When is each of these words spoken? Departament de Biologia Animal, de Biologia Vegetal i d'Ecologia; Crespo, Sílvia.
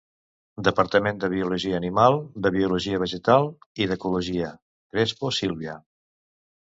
Departament 0.67 1.19
de 1.23 1.27
Biologia 1.33 1.75
Animal, 1.81 2.17
de 2.45 2.51
Biologia 2.57 3.01
Vegetal 3.03 3.45
i 3.85 3.89
d'Ecologia; 3.93 4.51
Crespo, 4.95 5.33
Sílvia. 5.43 5.77